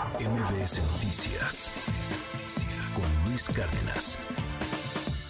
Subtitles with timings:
[0.00, 1.70] MBS Noticias
[2.94, 4.18] con Luis Cárdenas.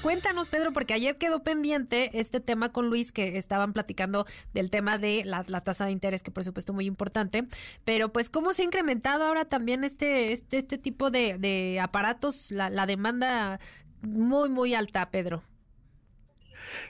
[0.00, 4.96] Cuéntanos, Pedro, porque ayer quedó pendiente este tema con Luis, que estaban platicando del tema
[4.96, 7.48] de la, tasa de interés, que por supuesto muy importante,
[7.84, 12.70] pero pues cómo se ha incrementado ahora también este, este, este tipo de, aparatos, la,
[12.70, 13.58] la demanda
[14.02, 15.42] muy, muy alta, Pedro.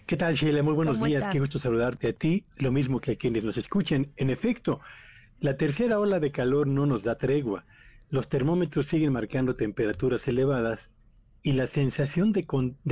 [0.05, 0.63] ¿Qué tal, Sheila?
[0.63, 1.27] Muy buenos días.
[1.33, 4.13] Qué gusto saludarte a ti, lo mismo que a quienes nos escuchen.
[4.17, 4.81] En efecto,
[5.41, 7.65] la tercera ola de calor no nos da tregua.
[8.11, 10.91] Los termómetros siguen marcando temperaturas elevadas
[11.43, 12.45] y la sensación de,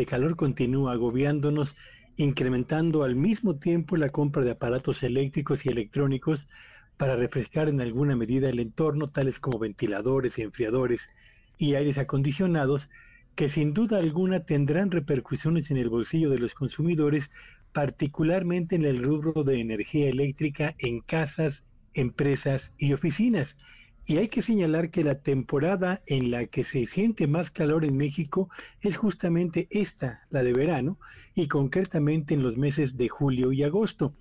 [0.07, 1.77] calor continúa agobiándonos,
[2.17, 6.49] incrementando al mismo tiempo la compra de aparatos eléctricos y electrónicos
[6.97, 11.11] para refrescar en alguna medida el entorno, tales como ventiladores, enfriadores
[11.59, 12.89] y aires acondicionados,
[13.35, 17.31] que sin duda alguna tendrán repercusiones en el bolsillo de los consumidores,
[17.75, 21.65] particularmente en el rubro de energía eléctrica en casas,
[21.95, 23.57] empresas y oficinas.
[24.07, 27.97] Y hay que señalar que la temporada en la que se siente más calor en
[27.97, 28.49] México
[28.81, 30.99] es justamente esta, la de verano,
[31.35, 34.15] y concretamente en los meses de julio y agosto.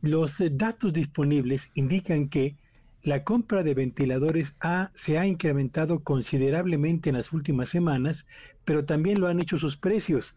[0.00, 2.56] Los datos disponibles indican que
[3.02, 8.26] la compra de ventiladores A se ha incrementado considerablemente en las últimas semanas,
[8.64, 10.36] pero también lo han hecho sus precios.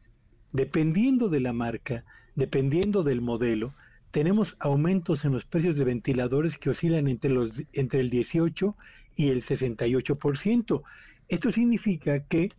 [0.52, 3.74] Dependiendo de la marca, dependiendo del modelo,
[4.14, 8.78] tenemos aumentos en los precios de ventiladores que oscilan entre, los, entre el 18
[9.16, 10.84] y el 68%.
[11.30, 12.52] Esto significa que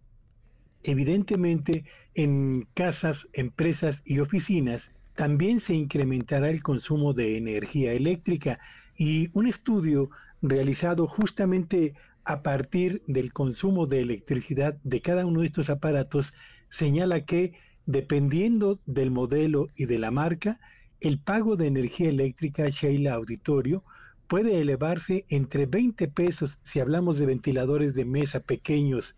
[0.82, 1.84] evidentemente
[2.16, 8.58] en casas, empresas y oficinas también se incrementará el consumo de energía eléctrica
[8.98, 10.10] y un estudio
[10.42, 16.34] realizado justamente a partir del consumo de electricidad de cada uno de estos aparatos
[16.68, 17.52] señala que
[17.86, 20.58] dependiendo del modelo y de la marca,
[21.00, 23.84] el pago de energía eléctrica Sheila Auditorio
[24.26, 29.16] puede elevarse entre 20 pesos si hablamos de ventiladores de mesa pequeños,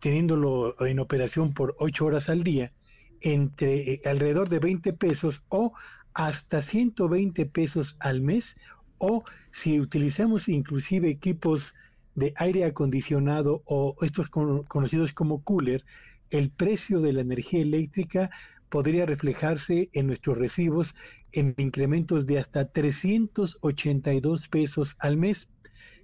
[0.00, 2.72] teniéndolo en operación por 8 horas al día,
[3.20, 5.72] entre eh, alrededor de 20 pesos o
[6.14, 8.56] hasta 120 pesos al mes
[8.98, 11.74] o si utilizamos inclusive equipos
[12.14, 15.84] de aire acondicionado o estos conocidos como cooler,
[16.30, 18.30] el precio de la energía eléctrica
[18.72, 20.94] podría reflejarse en nuestros recibos
[21.32, 25.46] en incrementos de hasta 382 pesos al mes.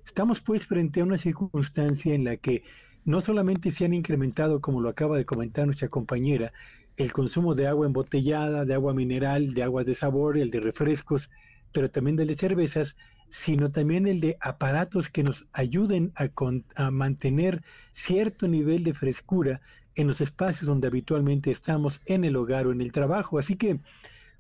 [0.05, 2.65] Estamos pues frente a una circunstancia en la que
[3.07, 6.53] no solamente se han incrementado, como lo acaba de comentar nuestra compañera,
[6.99, 11.31] el consumo de agua embotellada, de agua mineral, de aguas de sabor, el de refrescos,
[11.73, 12.97] pero también de cervezas,
[13.31, 16.29] sino también el de aparatos que nos ayuden a,
[16.75, 17.63] a, mantener
[17.93, 19.63] cierto nivel de frescura
[19.95, 23.39] en los espacios donde habitualmente estamos, en el hogar o en el trabajo.
[23.39, 23.81] Así que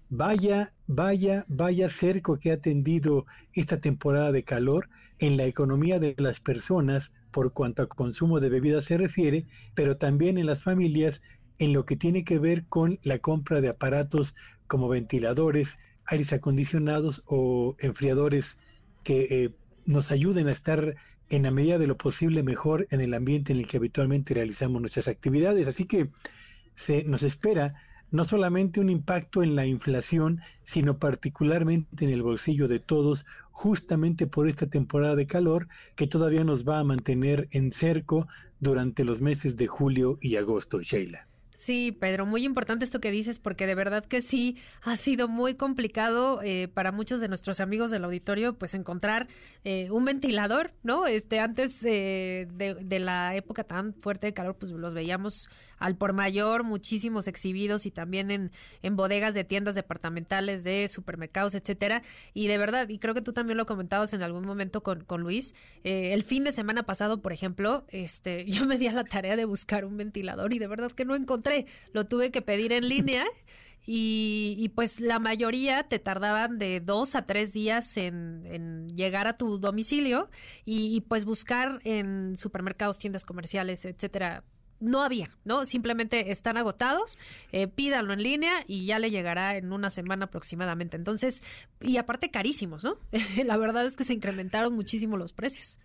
[0.08, 4.88] vaya, vaya, vaya cerco que ha atendido esta temporada de calor
[5.18, 9.96] en la economía de las personas por cuanto a consumo de bebidas se refiere, pero
[9.96, 11.22] también en las familias
[11.58, 14.34] en lo que tiene que ver con la compra de aparatos
[14.66, 18.58] como ventiladores, aires acondicionados o enfriadores
[19.02, 19.54] que eh,
[19.84, 20.94] nos ayuden a estar
[21.28, 24.80] en la medida de lo posible mejor en el ambiente en el que habitualmente realizamos
[24.80, 25.66] nuestras actividades.
[25.66, 26.10] Así que
[26.74, 27.74] se nos espera
[28.10, 34.26] no solamente un impacto en la inflación, sino particularmente en el bolsillo de todos, justamente
[34.26, 38.26] por esta temporada de calor que todavía nos va a mantener en cerco
[38.60, 41.28] durante los meses de julio y agosto, Sheila.
[41.58, 45.56] Sí, Pedro, muy importante esto que dices porque de verdad que sí ha sido muy
[45.56, 49.26] complicado eh, para muchos de nuestros amigos del auditorio pues encontrar
[49.64, 51.08] eh, un ventilador, ¿no?
[51.08, 55.48] Este antes eh, de, la época tan fuerte de calor pues los veíamos
[55.78, 58.52] al por mayor, muchísimos exhibidos y también en,
[58.82, 62.02] en bodegas de tiendas departamentales, de supermercados, etcétera.
[62.34, 65.22] Y de verdad, y creo que tú también lo comentabas en algún momento con, con
[65.22, 69.36] Luis, el fin de semana pasado, por ejemplo, este, yo me di a la tarea
[69.36, 71.47] de buscar un ventilador y de verdad que no encontré
[71.92, 73.26] lo tuve que pedir en línea.
[73.90, 79.58] Y, pues la mayoría te tardaban de dos a tres días en, llegar a tu
[79.58, 80.28] domicilio
[80.66, 84.44] y, pues buscar en supermercados, tiendas comerciales, etcétera.
[84.78, 85.64] No había, ¿no?
[85.64, 87.18] Simplemente están agotados,
[87.50, 90.96] eh, pídanlo en línea y ya le llegará en una semana aproximadamente.
[90.96, 91.42] Entonces,
[91.80, 92.98] y aparte carísimos, ¿no?
[93.44, 95.80] la verdad es que se incrementaron muchísimo los precios.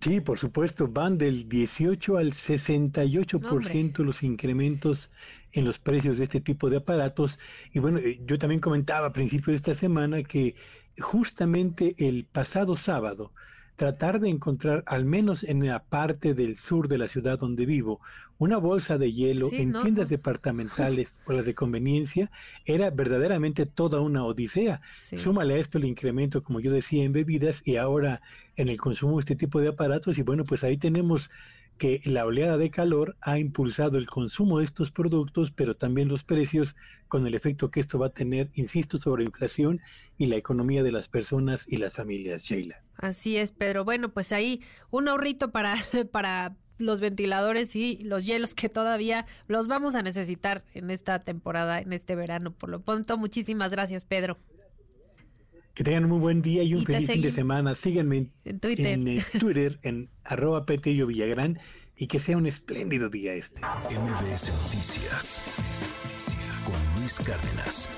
[0.00, 5.10] Sí, por supuesto, van del 18 al 68% los incrementos
[5.52, 7.38] en los precios de este tipo de aparatos.
[7.72, 10.56] Y bueno, eh, yo también comentaba a principios de esta semana que
[10.98, 13.32] justamente el pasado sábado,
[13.76, 18.00] tratar de encontrar, al menos en la parte del sur de la ciudad donde vivo,
[18.38, 22.30] una bolsa de hielo en tiendas departamentales o las de conveniencia,
[22.64, 24.80] era verdaderamente toda una odisea.
[25.16, 28.20] Súmale a esto el incremento, como yo decía, en bebidas y ahora
[28.56, 31.30] en el consumo de este tipo de aparatos y bueno, pues ahí tenemos
[31.78, 36.22] que la oleada de calor ha impulsado el consumo de estos productos, pero también los
[36.22, 36.76] precios,
[37.08, 39.80] con el efecto que esto va a tener, insisto, sobre la inflación
[40.18, 42.82] y la economía de las personas y las familias, Sheila.
[42.96, 43.84] Así es, Pedro.
[43.84, 45.74] Bueno, pues ahí un ahorrito para,
[46.12, 51.80] para los ventiladores y los hielos que todavía los vamos a necesitar en esta temporada,
[51.80, 52.52] en este verano.
[52.52, 54.38] Por lo pronto, muchísimas gracias, Pedro.
[55.74, 57.74] Que tengan un muy buen día y un feliz fin de semana.
[57.74, 61.58] Síganme en Twitter, en, eh, Twitter, en arroba Petello Villagrán
[61.96, 63.62] y que sea un espléndido día este.
[63.62, 65.42] MBS Noticias
[66.64, 67.88] con Luis Cárdenas.